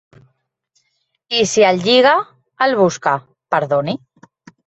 [1.39, 2.15] I si el lliga,
[2.67, 3.13] el busca.
[3.27, 3.97] —Perdoni.